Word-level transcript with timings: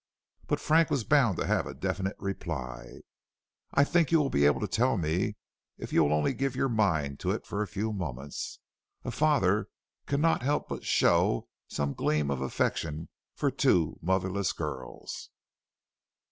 But 0.47 0.59
Frank 0.59 0.89
was 0.89 1.03
bound 1.03 1.37
to 1.37 1.45
have 1.45 1.67
a 1.67 1.75
definite 1.75 2.15
reply. 2.17 3.01
"I 3.71 3.83
think 3.83 4.11
you 4.11 4.17
will 4.17 4.31
be 4.31 4.47
able 4.47 4.59
to 4.61 4.67
tell 4.67 4.97
me 4.97 5.35
if 5.77 5.93
you 5.93 6.03
will 6.03 6.11
only 6.11 6.33
give 6.33 6.55
your 6.55 6.69
mind 6.69 7.19
to 7.19 7.29
it 7.29 7.45
for 7.45 7.61
a 7.61 7.67
few 7.67 7.93
moments. 7.93 8.57
A 9.05 9.11
father 9.11 9.67
cannot 10.07 10.41
help 10.41 10.67
but 10.69 10.83
show 10.85 11.47
some 11.67 11.93
gleam 11.93 12.31
of 12.31 12.41
affection 12.41 13.09
for 13.35 13.51
two 13.51 13.99
motherless 14.01 14.53
girls." 14.53 15.29